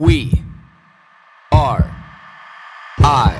We 0.00 0.44
are 1.50 1.90
I. 3.00 3.34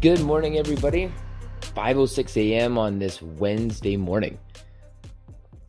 Good 0.00 0.22
morning, 0.22 0.56
everybody. 0.56 1.12
5:06 1.78 2.36
a.m. 2.36 2.76
on 2.76 2.98
this 2.98 3.22
Wednesday 3.22 3.96
morning. 3.96 4.36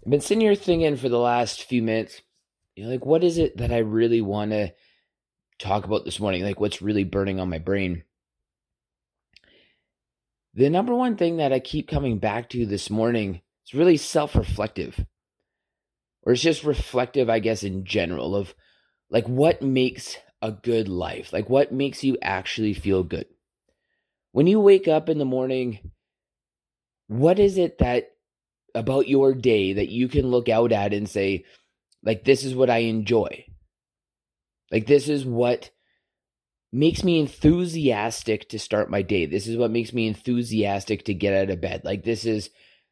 I've 0.04 0.10
been 0.10 0.22
sitting 0.22 0.42
here 0.42 0.56
thinking 0.56 0.96
for 0.96 1.08
the 1.08 1.20
last 1.20 1.66
few 1.66 1.84
minutes, 1.84 2.24
you 2.76 2.84
know, 2.84 2.90
like 2.90 3.06
what 3.06 3.24
is 3.24 3.38
it 3.38 3.58
that 3.58 3.72
I 3.72 3.78
really 3.78 4.20
want 4.20 4.50
to 4.50 4.74
talk 5.60 5.86
about 5.86 6.06
this 6.06 6.20
morning? 6.20 6.42
Like 6.42 6.60
what's 6.60 6.82
really 6.82 7.04
burning 7.04 7.40
on 7.40 7.48
my 7.48 7.60
brain? 7.60 8.06
The 10.56 10.72
number 10.72 10.96
one 10.96 11.16
thing 11.16 11.38
that 11.38 11.54
I 11.54 11.60
keep 11.60 11.88
coming 11.88 12.18
back 12.18 12.50
to 12.50 12.66
this 12.66 12.90
morning 12.90 13.42
is 13.68 13.76
really 13.76 13.98
self-reflective. 13.98 15.06
Or 16.24 16.34
it's 16.34 16.42
just 16.42 16.64
reflective, 16.64 17.30
I 17.30 17.38
guess, 17.38 17.62
in 17.62 17.86
general 17.86 18.36
of 18.36 18.56
like 19.12 19.28
what 19.28 19.62
makes 19.62 20.18
a 20.42 20.52
good 20.52 20.88
life? 20.88 21.32
Like 21.32 21.52
what 21.52 21.72
makes 21.72 22.04
you 22.04 22.18
actually 22.24 22.74
feel 22.74 23.04
good? 23.04 23.28
when 24.32 24.48
you 24.48 24.60
wake 24.60 24.88
up 24.88 25.10
in 25.10 25.18
the 25.18 25.26
morning, 25.26 25.80
what 27.10 27.38
is 27.38 27.58
it 27.58 27.80
that 27.80 28.12
about 28.74 29.10
your 29.10 29.34
day 29.34 29.74
that 29.74 29.90
you 29.90 30.08
can 30.08 30.28
look 30.28 30.48
out 30.48 30.72
at 30.72 30.94
and 30.94 31.10
say, 31.10 31.44
like, 32.02 32.24
this 32.24 32.46
is 32.46 32.56
what 32.56 32.70
I 32.70 32.78
enjoy? 32.78 33.44
Like, 34.72 34.88
this 34.88 35.10
is 35.10 35.26
what 35.26 35.72
makes 36.72 37.04
me 37.04 37.20
enthusiastic 37.20 38.48
to 38.50 38.60
start 38.60 38.90
my 38.90 39.02
day. 39.02 39.26
This 39.26 39.48
is 39.48 39.58
what 39.58 39.72
makes 39.72 39.92
me 39.92 40.08
enthusiastic 40.08 41.04
to 41.06 41.14
get 41.14 41.34
out 41.34 41.50
of 41.50 41.60
bed. 41.60 41.82
Like, 41.84 42.06
this 42.06 42.24
is. 42.24 42.50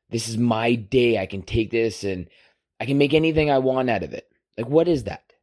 This 0.10 0.30
is 0.30 0.38
my 0.38 0.76
day. 0.76 1.20
I 1.20 1.26
can 1.26 1.42
take 1.42 1.70
this 1.70 2.06
and 2.06 2.30
I 2.80 2.86
can 2.86 2.98
make 2.98 3.14
anything 3.14 3.52
I 3.52 3.58
want 3.58 3.90
out 3.90 4.04
of 4.04 4.14
it. 4.14 4.26
Like, 4.58 4.70
what 4.70 4.88
is 4.88 5.04
that? 5.04 5.34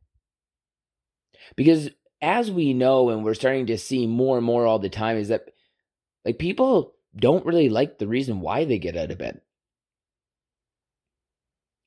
Because 1.54 1.90
as 2.22 2.50
we 2.50 2.72
know, 2.72 3.10
and 3.10 3.22
we're 3.22 3.34
starting 3.34 3.66
to 3.66 3.76
see 3.76 4.06
more 4.06 4.38
and 4.38 4.46
more 4.46 4.64
all 4.64 4.78
the 4.78 4.88
time, 4.88 5.18
is 5.18 5.28
that 5.28 5.50
like 6.24 6.38
people 6.38 6.93
don't 7.16 7.46
really 7.46 7.68
like 7.68 7.98
the 7.98 8.08
reason 8.08 8.40
why 8.40 8.64
they 8.64 8.78
get 8.78 8.96
out 8.96 9.10
of 9.10 9.18
bed. 9.18 9.40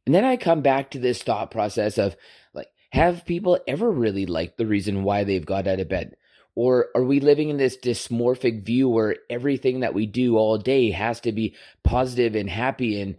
And 0.05 0.15
then 0.15 0.23
I 0.23 0.37
come 0.37 0.61
back 0.61 0.91
to 0.91 0.99
this 0.99 1.21
thought 1.21 1.51
process 1.51 1.97
of 1.97 2.15
like, 2.53 2.67
have 2.91 3.25
people 3.25 3.59
ever 3.67 3.91
really 3.91 4.25
liked 4.25 4.57
the 4.57 4.65
reason 4.65 5.03
why 5.03 5.25
they've 5.25 5.45
got 5.45 5.67
out 5.67 5.81
of 5.81 5.89
bed? 5.89 6.15
Or 6.55 6.87
are 6.95 7.03
we 7.03 7.19
living 7.19 7.49
in 7.49 7.57
this 7.57 7.77
dysmorphic 7.77 8.63
view 8.63 8.89
where 8.89 9.17
everything 9.29 9.81
that 9.81 9.93
we 9.93 10.05
do 10.05 10.37
all 10.37 10.57
day 10.57 10.91
has 10.91 11.19
to 11.21 11.31
be 11.31 11.55
positive 11.83 12.35
and 12.35 12.49
happy 12.49 12.99
and, 13.01 13.17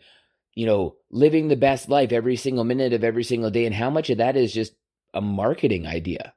you 0.55 0.67
know, 0.67 0.97
living 1.11 1.49
the 1.49 1.57
best 1.57 1.89
life 1.89 2.11
every 2.11 2.37
single 2.37 2.65
minute 2.65 2.95
of 2.95 3.05
every 3.05 3.23
single 3.23 3.51
day? 3.51 3.67
And 3.67 3.75
how 3.75 3.91
much 3.91 4.11
of 4.11 4.19
that 4.19 4.37
is 4.37 4.53
just 4.53 4.73
a 5.15 5.21
marketing 5.21 5.87
idea? 5.87 6.33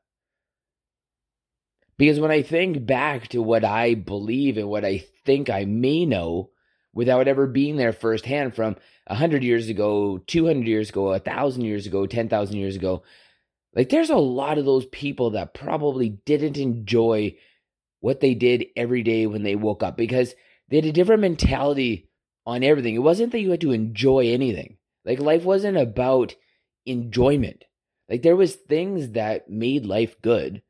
Because 2.01 2.19
when 2.19 2.31
I 2.31 2.41
think 2.41 2.83
back 2.83 3.27
to 3.27 3.43
what 3.43 3.63
I 3.63 3.93
believe 3.93 4.57
and 4.57 4.67
what 4.67 4.83
I 4.83 5.05
think 5.23 5.51
I 5.51 5.65
may 5.65 6.03
know 6.03 6.49
without 6.95 7.27
ever 7.27 7.45
being 7.45 7.75
there 7.75 7.93
firsthand 7.93 8.55
from 8.55 8.75
100 9.05 9.43
years 9.43 9.69
ago, 9.69 10.17
200 10.17 10.65
years 10.65 10.89
ago, 10.89 11.03
1,000 11.11 11.61
years 11.61 11.85
ago, 11.85 12.07
10,000 12.07 12.57
years 12.57 12.75
ago, 12.75 13.03
like 13.75 13.89
there's 13.89 14.09
a 14.09 14.15
lot 14.15 14.57
of 14.57 14.65
those 14.65 14.87
people 14.87 15.29
that 15.29 15.53
probably 15.53 16.09
didn't 16.09 16.57
enjoy 16.57 17.35
what 17.99 18.19
they 18.19 18.33
did 18.33 18.65
every 18.75 19.03
day 19.03 19.27
when 19.27 19.43
they 19.43 19.55
woke 19.55 19.83
up 19.83 19.95
because 19.95 20.33
they 20.69 20.77
had 20.77 20.85
a 20.85 20.91
different 20.91 21.21
mentality 21.21 22.09
on 22.47 22.63
everything. 22.63 22.95
It 22.95 23.03
wasn't 23.03 23.31
that 23.33 23.41
you 23.41 23.51
had 23.51 23.61
to 23.61 23.73
enjoy 23.73 24.29
anything. 24.29 24.77
Like 25.05 25.19
life 25.19 25.43
wasn't 25.43 25.77
about 25.77 26.33
enjoyment. 26.83 27.65
Like 28.09 28.23
there 28.23 28.35
was 28.35 28.55
things 28.55 29.11
that 29.11 29.51
made 29.51 29.85
life 29.85 30.19
good 30.23 30.63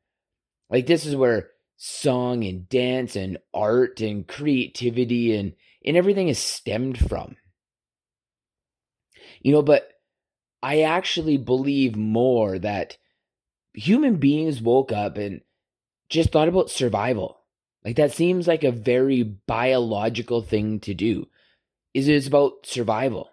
like 0.72 0.86
this 0.86 1.04
is 1.04 1.14
where 1.14 1.50
song 1.76 2.44
and 2.44 2.68
dance 2.68 3.14
and 3.14 3.38
art 3.52 4.00
and 4.00 4.26
creativity 4.26 5.36
and 5.36 5.52
and 5.84 5.96
everything 5.96 6.28
is 6.28 6.38
stemmed 6.38 6.98
from. 6.98 7.36
You 9.42 9.52
know, 9.52 9.62
but 9.62 9.88
I 10.62 10.82
actually 10.82 11.36
believe 11.36 11.96
more 11.96 12.58
that 12.58 12.96
human 13.74 14.16
beings 14.16 14.62
woke 14.62 14.92
up 14.92 15.18
and 15.18 15.42
just 16.08 16.30
thought 16.30 16.48
about 16.48 16.70
survival. 16.70 17.40
Like 17.84 17.96
that 17.96 18.12
seems 18.12 18.46
like 18.46 18.64
a 18.64 18.70
very 18.70 19.22
biological 19.22 20.40
thing 20.40 20.80
to 20.80 20.94
do. 20.94 21.28
Is 21.92 22.08
it's 22.08 22.28
about 22.28 22.64
survival. 22.64 23.28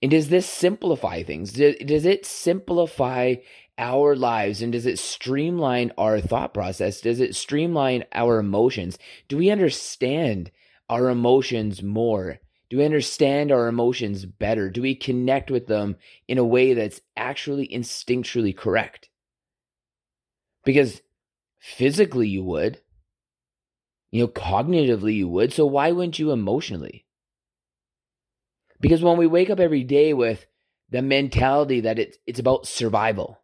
And 0.00 0.12
does 0.12 0.28
this 0.28 0.46
simplify 0.46 1.24
things? 1.24 1.52
Does 1.52 2.06
it 2.06 2.24
simplify 2.24 3.34
our 3.78 4.16
lives 4.16 4.60
and 4.60 4.72
does 4.72 4.86
it 4.86 4.98
streamline 4.98 5.92
our 5.96 6.20
thought 6.20 6.52
process? 6.52 7.00
Does 7.00 7.20
it 7.20 7.36
streamline 7.36 8.04
our 8.12 8.38
emotions? 8.38 8.98
Do 9.28 9.36
we 9.36 9.50
understand 9.50 10.50
our 10.88 11.08
emotions 11.08 11.82
more? 11.82 12.38
Do 12.68 12.78
we 12.78 12.84
understand 12.84 13.50
our 13.50 13.68
emotions 13.68 14.26
better? 14.26 14.68
Do 14.68 14.82
we 14.82 14.94
connect 14.94 15.50
with 15.50 15.68
them 15.68 15.96
in 16.26 16.36
a 16.36 16.44
way 16.44 16.74
that's 16.74 17.00
actually 17.16 17.68
instinctually 17.68 18.54
correct? 18.54 19.08
Because 20.64 21.00
physically 21.58 22.28
you 22.28 22.42
would, 22.44 22.80
you 24.10 24.22
know, 24.22 24.28
cognitively 24.28 25.14
you 25.14 25.28
would. 25.28 25.52
So 25.52 25.64
why 25.64 25.92
wouldn't 25.92 26.18
you 26.18 26.30
emotionally? 26.30 27.06
Because 28.80 29.02
when 29.02 29.16
we 29.16 29.26
wake 29.26 29.50
up 29.50 29.60
every 29.60 29.84
day 29.84 30.12
with 30.12 30.46
the 30.90 31.02
mentality 31.02 31.80
that 31.80 31.98
it's, 31.98 32.18
it's 32.26 32.38
about 32.38 32.66
survival, 32.66 33.40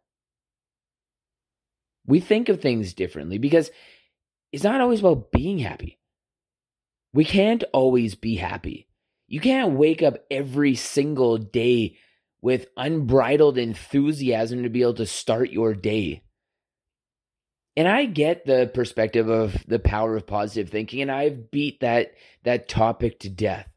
we 2.05 2.19
think 2.19 2.49
of 2.49 2.61
things 2.61 2.93
differently 2.93 3.37
because 3.37 3.71
it's 4.51 4.63
not 4.63 4.81
always 4.81 4.99
about 4.99 5.31
being 5.31 5.59
happy. 5.59 5.99
We 7.13 7.25
can't 7.25 7.63
always 7.73 8.15
be 8.15 8.35
happy. 8.35 8.87
You 9.27 9.39
can't 9.39 9.73
wake 9.73 10.03
up 10.03 10.17
every 10.29 10.75
single 10.75 11.37
day 11.37 11.97
with 12.41 12.67
unbridled 12.77 13.57
enthusiasm 13.57 14.63
to 14.63 14.69
be 14.69 14.81
able 14.81 14.93
to 14.95 15.05
start 15.05 15.49
your 15.49 15.73
day. 15.73 16.23
And 17.75 17.87
I 17.87 18.05
get 18.05 18.45
the 18.45 18.69
perspective 18.73 19.29
of 19.29 19.65
the 19.67 19.79
power 19.79 20.15
of 20.15 20.27
positive 20.27 20.69
thinking 20.69 21.01
and 21.01 21.11
I've 21.11 21.51
beat 21.51 21.81
that 21.81 22.13
that 22.43 22.69
topic 22.69 23.19
to 23.21 23.29
death. 23.29 23.67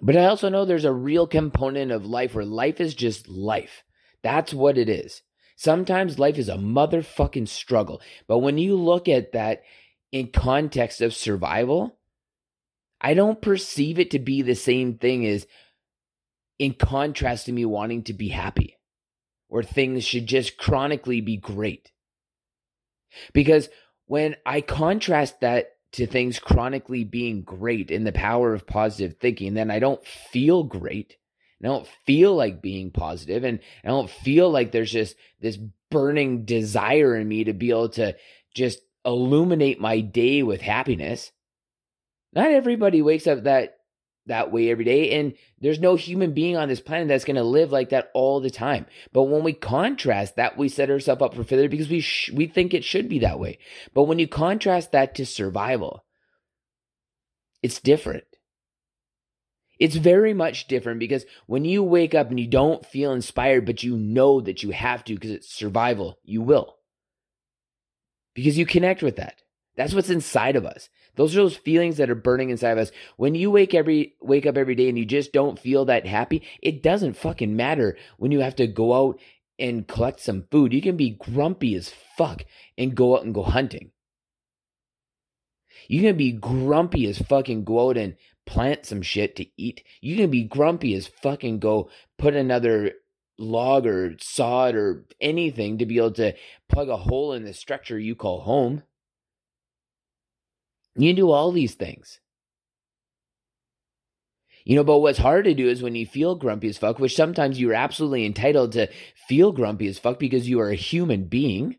But 0.00 0.16
I 0.16 0.26
also 0.26 0.48
know 0.48 0.64
there's 0.64 0.84
a 0.84 0.92
real 0.92 1.26
component 1.26 1.92
of 1.92 2.04
life 2.04 2.34
where 2.34 2.44
life 2.44 2.80
is 2.80 2.94
just 2.94 3.28
life. 3.28 3.84
That's 4.22 4.52
what 4.52 4.76
it 4.76 4.88
is. 4.88 5.22
Sometimes 5.56 6.18
life 6.18 6.38
is 6.38 6.48
a 6.48 6.56
motherfucking 6.56 7.48
struggle. 7.48 8.00
But 8.26 8.38
when 8.38 8.58
you 8.58 8.76
look 8.76 9.08
at 9.08 9.32
that 9.32 9.62
in 10.12 10.28
context 10.28 11.00
of 11.00 11.14
survival, 11.14 11.98
I 13.00 13.14
don't 13.14 13.40
perceive 13.40 13.98
it 13.98 14.10
to 14.12 14.18
be 14.18 14.42
the 14.42 14.54
same 14.54 14.98
thing 14.98 15.26
as 15.26 15.46
in 16.58 16.74
contrast 16.74 17.46
to 17.46 17.52
me 17.52 17.64
wanting 17.64 18.04
to 18.04 18.12
be 18.12 18.28
happy 18.28 18.78
or 19.48 19.62
things 19.62 20.04
should 20.04 20.26
just 20.26 20.56
chronically 20.56 21.20
be 21.20 21.36
great. 21.36 21.92
Because 23.32 23.68
when 24.06 24.36
I 24.44 24.60
contrast 24.60 25.40
that 25.40 25.68
to 25.92 26.06
things 26.06 26.38
chronically 26.38 27.04
being 27.04 27.42
great 27.42 27.90
in 27.90 28.04
the 28.04 28.12
power 28.12 28.52
of 28.52 28.66
positive 28.66 29.18
thinking, 29.18 29.54
then 29.54 29.70
I 29.70 29.78
don't 29.78 30.04
feel 30.04 30.64
great. 30.64 31.16
I 31.64 31.68
don't 31.68 31.88
feel 32.04 32.34
like 32.34 32.60
being 32.60 32.90
positive 32.90 33.42
and 33.44 33.60
I 33.82 33.88
don't 33.88 34.10
feel 34.10 34.50
like 34.50 34.70
there's 34.70 34.92
just 34.92 35.16
this 35.40 35.58
burning 35.90 36.44
desire 36.44 37.16
in 37.16 37.26
me 37.26 37.44
to 37.44 37.54
be 37.54 37.70
able 37.70 37.88
to 37.90 38.16
just 38.54 38.80
illuminate 39.04 39.80
my 39.80 40.00
day 40.00 40.42
with 40.42 40.60
happiness. 40.60 41.32
Not 42.32 42.50
everybody 42.50 43.00
wakes 43.00 43.26
up 43.26 43.44
that 43.44 43.76
that 44.26 44.50
way 44.50 44.70
every 44.70 44.84
day 44.84 45.18
and 45.18 45.34
there's 45.60 45.78
no 45.78 45.96
human 45.96 46.32
being 46.32 46.56
on 46.56 46.68
this 46.68 46.80
planet 46.80 47.08
that's 47.08 47.26
going 47.26 47.36
to 47.36 47.42
live 47.42 47.70
like 47.70 47.90
that 47.90 48.10
all 48.14 48.40
the 48.40 48.50
time. 48.50 48.86
But 49.12 49.24
when 49.24 49.42
we 49.42 49.52
contrast 49.52 50.36
that 50.36 50.56
we 50.56 50.70
set 50.70 50.90
ourselves 50.90 51.20
up 51.20 51.34
for 51.34 51.44
failure 51.44 51.68
because 51.68 51.90
we 51.90 52.00
sh- 52.00 52.30
we 52.32 52.46
think 52.46 52.72
it 52.72 52.84
should 52.84 53.08
be 53.08 53.18
that 53.20 53.38
way. 53.38 53.58
But 53.92 54.04
when 54.04 54.18
you 54.18 54.26
contrast 54.26 54.92
that 54.92 55.14
to 55.16 55.26
survival, 55.26 56.04
it's 57.62 57.80
different. 57.80 58.24
It's 59.84 59.96
very 59.96 60.32
much 60.32 60.66
different 60.66 60.98
because 60.98 61.26
when 61.44 61.66
you 61.66 61.82
wake 61.82 62.14
up 62.14 62.30
and 62.30 62.40
you 62.40 62.46
don't 62.46 62.86
feel 62.86 63.12
inspired, 63.12 63.66
but 63.66 63.82
you 63.82 63.98
know 63.98 64.40
that 64.40 64.62
you 64.62 64.70
have 64.70 65.04
to 65.04 65.14
because 65.14 65.30
it's 65.30 65.54
survival, 65.54 66.18
you 66.24 66.40
will. 66.40 66.76
Because 68.32 68.56
you 68.56 68.64
connect 68.64 69.02
with 69.02 69.16
that. 69.16 69.42
That's 69.76 69.92
what's 69.92 70.08
inside 70.08 70.56
of 70.56 70.64
us. 70.64 70.88
Those 71.16 71.36
are 71.36 71.40
those 71.40 71.58
feelings 71.58 71.98
that 71.98 72.08
are 72.08 72.14
burning 72.14 72.48
inside 72.48 72.70
of 72.70 72.78
us. 72.78 72.92
When 73.18 73.34
you 73.34 73.50
wake 73.50 73.74
every 73.74 74.14
wake 74.22 74.46
up 74.46 74.56
every 74.56 74.74
day 74.74 74.88
and 74.88 74.96
you 74.96 75.04
just 75.04 75.34
don't 75.34 75.58
feel 75.58 75.84
that 75.84 76.06
happy, 76.06 76.42
it 76.62 76.82
doesn't 76.82 77.18
fucking 77.18 77.54
matter 77.54 77.98
when 78.16 78.32
you 78.32 78.40
have 78.40 78.56
to 78.56 78.66
go 78.66 78.94
out 78.94 79.20
and 79.58 79.86
collect 79.86 80.18
some 80.18 80.46
food. 80.50 80.72
You 80.72 80.80
can 80.80 80.96
be 80.96 81.10
grumpy 81.10 81.74
as 81.74 81.92
fuck 82.16 82.46
and 82.78 82.94
go 82.94 83.18
out 83.18 83.24
and 83.26 83.34
go 83.34 83.42
hunting. 83.42 83.90
You 85.88 86.00
can 86.00 86.16
be 86.16 86.32
grumpy 86.32 87.06
as 87.06 87.18
fucking 87.18 87.64
go 87.64 87.90
out 87.90 87.98
and 87.98 88.16
plant 88.46 88.86
some 88.86 89.02
shit 89.02 89.36
to 89.36 89.46
eat. 89.56 89.84
You 90.00 90.16
can 90.16 90.30
be 90.30 90.44
grumpy 90.44 90.94
as 90.94 91.06
fucking 91.06 91.58
go 91.58 91.90
put 92.18 92.34
another 92.34 92.92
log 93.38 93.86
or 93.86 94.16
sod 94.20 94.74
or 94.74 95.06
anything 95.20 95.78
to 95.78 95.86
be 95.86 95.98
able 95.98 96.12
to 96.12 96.34
plug 96.68 96.88
a 96.88 96.96
hole 96.96 97.32
in 97.32 97.44
the 97.44 97.54
structure 97.54 97.98
you 97.98 98.14
call 98.14 98.40
home. 98.42 98.82
You 100.96 101.10
can 101.10 101.16
do 101.16 101.30
all 101.30 101.50
these 101.50 101.74
things. 101.74 102.20
You 104.64 104.76
know, 104.76 104.84
but 104.84 105.00
what's 105.00 105.18
hard 105.18 105.44
to 105.44 105.54
do 105.54 105.68
is 105.68 105.82
when 105.82 105.94
you 105.94 106.06
feel 106.06 106.36
grumpy 106.36 106.68
as 106.68 106.78
fuck, 106.78 106.98
which 106.98 107.14
sometimes 107.14 107.60
you're 107.60 107.74
absolutely 107.74 108.24
entitled 108.24 108.72
to 108.72 108.88
feel 109.28 109.52
grumpy 109.52 109.88
as 109.88 109.98
fuck 109.98 110.18
because 110.18 110.48
you 110.48 110.58
are 110.60 110.70
a 110.70 110.76
human 110.76 111.24
being. 111.24 111.76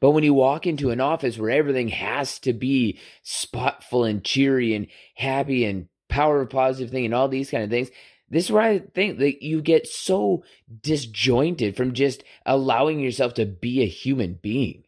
But 0.00 0.12
when 0.12 0.24
you 0.24 0.34
walk 0.34 0.66
into 0.66 0.90
an 0.90 1.00
office 1.00 1.38
where 1.38 1.50
everything 1.50 1.88
has 1.88 2.38
to 2.40 2.52
be 2.52 2.98
spotful 3.22 4.04
and 4.04 4.24
cheery 4.24 4.74
and 4.74 4.86
happy 5.14 5.64
and 5.64 5.88
power 6.08 6.40
of 6.42 6.50
positive 6.50 6.90
thing 6.90 7.04
and 7.04 7.14
all 7.14 7.28
these 7.28 7.50
kind 7.50 7.64
of 7.64 7.70
things, 7.70 7.90
this 8.28 8.46
is 8.46 8.50
where 8.50 8.62
I 8.62 8.78
think 8.78 9.18
that 9.18 9.44
you 9.44 9.60
get 9.60 9.86
so 9.86 10.44
disjointed 10.80 11.76
from 11.76 11.92
just 11.92 12.24
allowing 12.46 12.98
yourself 13.00 13.34
to 13.34 13.44
be 13.44 13.82
a 13.82 13.86
human 13.86 14.38
being. 14.40 14.84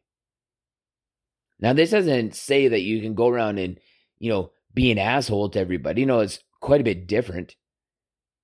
Now, 1.61 1.73
this 1.73 1.91
doesn't 1.91 2.35
say 2.35 2.69
that 2.69 2.81
you 2.81 3.01
can 3.01 3.15
go 3.15 3.29
around 3.29 3.59
and, 3.59 3.79
you 4.19 4.31
know, 4.31 4.51
be 4.73 4.91
an 4.91 4.99
asshole 4.99 5.51
to 5.51 5.61
everybody. 5.61 6.01
You 6.01 6.07
know, 6.07 6.21
it's 6.21 6.41
quite 6.61 6.81
a 6.81 6.85
bit 6.85 7.07
different. 7.07 7.57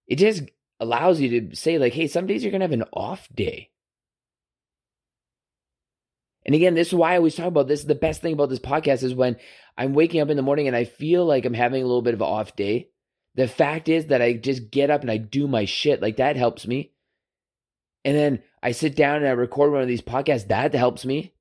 It 0.06 0.16
just 0.16 0.42
allows 0.78 1.20
you 1.20 1.40
to 1.40 1.56
say, 1.56 1.78
like, 1.78 1.92
hey, 1.92 2.06
some 2.06 2.26
days 2.26 2.42
you're 2.42 2.50
going 2.50 2.60
to 2.60 2.64
have 2.64 2.72
an 2.72 2.84
off 2.92 3.28
day. 3.34 3.70
And 6.50 6.56
again, 6.56 6.74
this 6.74 6.88
is 6.88 6.94
why 6.94 7.12
I 7.12 7.16
always 7.16 7.36
talk 7.36 7.46
about 7.46 7.68
this. 7.68 7.84
The 7.84 7.94
best 7.94 8.22
thing 8.22 8.32
about 8.32 8.48
this 8.48 8.58
podcast 8.58 9.04
is 9.04 9.14
when 9.14 9.36
I'm 9.78 9.94
waking 9.94 10.20
up 10.20 10.30
in 10.30 10.36
the 10.36 10.42
morning 10.42 10.66
and 10.66 10.74
I 10.74 10.82
feel 10.82 11.24
like 11.24 11.44
I'm 11.44 11.54
having 11.54 11.80
a 11.80 11.86
little 11.86 12.02
bit 12.02 12.14
of 12.14 12.22
an 12.22 12.26
off 12.26 12.56
day. 12.56 12.88
The 13.36 13.46
fact 13.46 13.88
is 13.88 14.06
that 14.06 14.20
I 14.20 14.32
just 14.32 14.68
get 14.68 14.90
up 14.90 15.02
and 15.02 15.12
I 15.12 15.16
do 15.16 15.46
my 15.46 15.64
shit. 15.64 16.02
Like 16.02 16.16
that 16.16 16.34
helps 16.34 16.66
me. 16.66 16.90
And 18.04 18.16
then 18.16 18.42
I 18.64 18.72
sit 18.72 18.96
down 18.96 19.18
and 19.18 19.28
I 19.28 19.30
record 19.30 19.70
one 19.70 19.82
of 19.82 19.86
these 19.86 20.02
podcasts. 20.02 20.48
That 20.48 20.74
helps 20.74 21.06
me. 21.06 21.34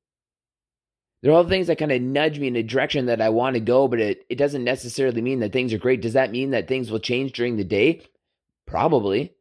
They're 1.23 1.33
all 1.33 1.43
things 1.43 1.65
that 1.65 1.79
kind 1.79 1.91
of 1.91 2.03
nudge 2.03 2.37
me 2.37 2.45
in 2.45 2.55
a 2.55 2.61
direction 2.61 3.07
that 3.07 3.19
I 3.19 3.29
want 3.29 3.55
to 3.55 3.61
go, 3.61 3.87
but 3.87 3.99
it, 3.99 4.27
it 4.29 4.35
doesn't 4.35 4.63
necessarily 4.63 5.23
mean 5.23 5.39
that 5.39 5.51
things 5.51 5.73
are 5.73 5.79
great. 5.79 6.03
Does 6.03 6.13
that 6.13 6.29
mean 6.29 6.51
that 6.51 6.67
things 6.67 6.91
will 6.91 6.99
change 6.99 7.31
during 7.31 7.57
the 7.57 7.63
day? 7.63 8.03
Probably. 8.67 9.33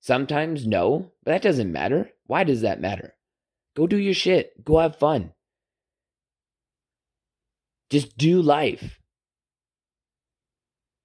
Sometimes 0.00 0.66
no, 0.66 1.12
but 1.22 1.32
that 1.32 1.42
doesn't 1.42 1.70
matter. 1.70 2.12
Why 2.26 2.44
does 2.44 2.62
that 2.62 2.80
matter? 2.80 3.12
Go 3.76 3.86
do 3.86 3.98
your 3.98 4.14
shit. 4.14 4.64
Go 4.64 4.78
have 4.78 4.96
fun. 4.96 5.32
Just 7.90 8.16
do 8.16 8.42
life. 8.42 8.98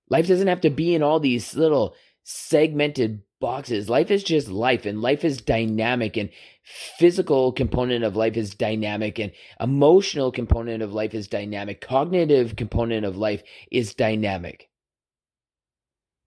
Life 0.09 0.27
doesn't 0.27 0.47
have 0.47 0.61
to 0.61 0.69
be 0.69 0.95
in 0.95 1.03
all 1.03 1.19
these 1.19 1.53
little 1.53 1.95
segmented 2.23 3.21
boxes. 3.39 3.89
Life 3.89 4.09
is 4.09 4.23
just 4.23 4.47
life, 4.47 4.85
and 4.85 5.01
life 5.01 5.25
is 5.25 5.41
dynamic, 5.41 6.15
and 6.15 6.29
physical 6.63 7.51
component 7.51 8.03
of 8.03 8.15
life 8.15 8.37
is 8.37 8.55
dynamic, 8.55 9.19
and 9.19 9.31
emotional 9.59 10.31
component 10.31 10.81
of 10.81 10.93
life 10.93 11.13
is 11.13 11.27
dynamic. 11.27 11.81
Cognitive 11.81 12.55
component 12.55 13.05
of 13.05 13.17
life 13.17 13.43
is 13.69 13.93
dynamic. 13.93 14.70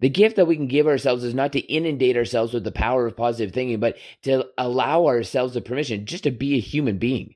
The 0.00 0.08
gift 0.08 0.37
that 0.37 0.46
we 0.46 0.56
can 0.56 0.67
give 0.67 0.87
ourselves 0.87 1.25
is 1.25 1.35
not 1.35 1.52
to 1.52 1.61
inundate 1.61 2.17
ourselves 2.17 2.52
with 2.52 2.64
the 2.64 2.73
power 2.73 3.06
of 3.06 3.17
positive 3.17 3.55
thinking, 3.55 3.81
but 3.81 3.96
to 4.23 4.46
allow 4.58 5.06
ourselves 5.06 5.55
the 5.55 5.61
permission 5.61 6.06
just 6.06 6.25
to 6.25 6.31
be 6.31 6.56
a 6.56 6.61
human 6.61 6.99
being. 6.99 7.35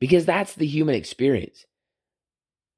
Because 0.00 0.26
that's 0.26 0.54
the 0.54 0.66
human 0.66 0.94
experience. 0.94 1.64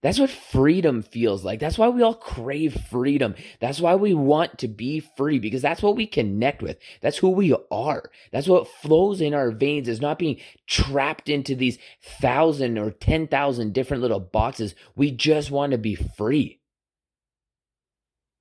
That's 0.02 0.20
what 0.20 0.30
freedom 0.30 1.02
feels 1.02 1.44
like. 1.44 1.58
That's 1.58 1.78
why 1.78 1.88
we 1.88 2.02
all 2.02 2.14
crave 2.14 2.80
freedom. 2.90 3.34
That's 3.60 3.80
why 3.80 3.96
we 3.96 4.14
want 4.14 4.58
to 4.58 4.68
be 4.68 5.00
free 5.00 5.40
because 5.40 5.62
that's 5.62 5.82
what 5.82 5.96
we 5.96 6.06
connect 6.06 6.62
with. 6.62 6.78
That's 7.00 7.16
who 7.16 7.30
we 7.30 7.56
are. 7.72 8.10
That's 8.30 8.46
what 8.46 8.68
flows 8.68 9.20
in 9.20 9.34
our 9.34 9.50
veins 9.50 9.88
is 9.88 10.00
not 10.00 10.18
being 10.18 10.38
trapped 10.68 11.28
into 11.28 11.56
these 11.56 11.78
thousand 12.20 12.78
or 12.78 12.92
10,000 12.92 13.72
different 13.72 14.02
little 14.02 14.20
boxes. 14.20 14.74
We 14.94 15.10
just 15.10 15.50
want 15.50 15.72
to 15.72 15.78
be 15.78 15.94
free. 15.94 16.60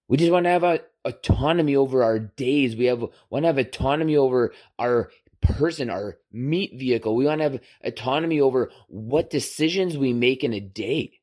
We 0.07 0.17
just 0.17 0.31
want 0.31 0.45
to 0.45 0.51
have 0.51 0.63
a, 0.63 0.81
autonomy 1.05 1.75
over 1.75 2.03
our 2.03 2.19
days. 2.19 2.75
We 2.75 2.85
have 2.85 3.05
want 3.29 3.43
to 3.43 3.47
have 3.47 3.57
autonomy 3.57 4.17
over 4.17 4.53
our 4.77 5.11
person, 5.41 5.89
our 5.89 6.17
meat 6.31 6.73
vehicle. 6.77 7.15
We 7.15 7.25
want 7.25 7.39
to 7.39 7.43
have 7.43 7.59
autonomy 7.83 8.41
over 8.41 8.71
what 8.87 9.29
decisions 9.29 9.97
we 9.97 10.13
make 10.13 10.43
in 10.43 10.53
a 10.53 10.59
day. 10.59 11.19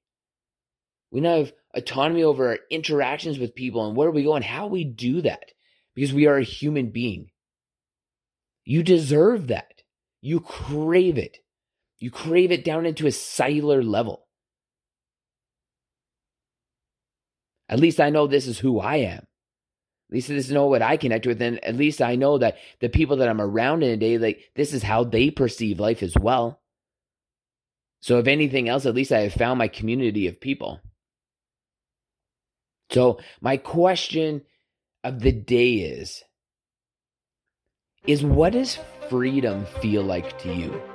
We 1.10 1.20
to 1.20 1.28
have 1.28 1.52
autonomy 1.74 2.22
over 2.22 2.48
our 2.48 2.58
interactions 2.70 3.38
with 3.38 3.54
people 3.54 3.86
and 3.86 3.96
where 3.96 4.10
we 4.10 4.22
go 4.22 4.34
and 4.34 4.44
how 4.44 4.68
we 4.68 4.84
do 4.84 5.20
that 5.22 5.50
because 5.94 6.12
we 6.12 6.26
are 6.26 6.38
a 6.38 6.44
human 6.44 6.90
being. 6.90 7.30
You 8.64 8.82
deserve 8.82 9.48
that. 9.48 9.82
You 10.20 10.40
crave 10.40 11.18
it. 11.18 11.38
You 11.98 12.10
crave 12.10 12.52
it 12.52 12.64
down 12.64 12.86
into 12.86 13.06
a 13.06 13.12
cellular 13.12 13.82
level. 13.82 14.26
At 17.72 17.80
least 17.80 18.00
I 18.00 18.10
know 18.10 18.26
this 18.26 18.46
is 18.46 18.58
who 18.58 18.80
I 18.80 18.96
am. 18.96 19.20
At 19.20 20.14
least 20.14 20.28
this 20.28 20.44
is 20.44 20.52
know 20.52 20.66
what 20.66 20.82
I 20.82 20.98
connect 20.98 21.26
with, 21.26 21.40
and 21.40 21.58
at 21.64 21.74
least 21.74 22.02
I 22.02 22.16
know 22.16 22.36
that 22.36 22.58
the 22.80 22.90
people 22.90 23.16
that 23.16 23.30
I'm 23.30 23.40
around 23.40 23.82
in 23.82 23.88
a 23.88 23.96
day, 23.96 24.18
like 24.18 24.50
this 24.54 24.74
is 24.74 24.82
how 24.82 25.04
they 25.04 25.30
perceive 25.30 25.80
life 25.80 26.02
as 26.02 26.14
well. 26.14 26.60
So 28.02 28.18
if 28.18 28.26
anything 28.26 28.68
else, 28.68 28.84
at 28.84 28.94
least 28.94 29.10
I 29.10 29.20
have 29.20 29.32
found 29.32 29.56
my 29.56 29.68
community 29.68 30.26
of 30.26 30.38
people. 30.38 30.80
So 32.90 33.20
my 33.40 33.56
question 33.56 34.42
of 35.02 35.20
the 35.20 35.32
day 35.32 35.76
is 35.76 36.22
is 38.06 38.22
what 38.22 38.52
does 38.52 38.78
freedom 39.08 39.64
feel 39.80 40.02
like 40.02 40.38
to 40.40 40.52
you? 40.52 40.91